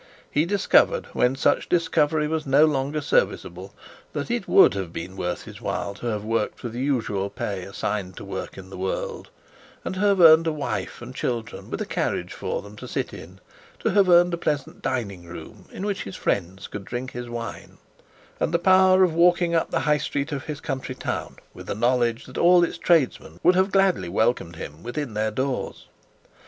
[0.31, 3.75] He discovered, when much was discovery was no longer serviceable,
[4.13, 7.61] that it would have been worth his while to have worked for the usual pay
[7.65, 9.29] assigned to work in this world,
[9.85, 13.39] and have earned a wife and children, with a carriage for them to sit in;
[13.77, 17.77] to have earned a pleasant dining room, in which his friends could drink his wine,
[18.39, 21.67] and the power of walking up in the high street of his country town, with
[21.67, 25.85] the knowledge that all its tradesmen would have gladly welcomed him within their doors.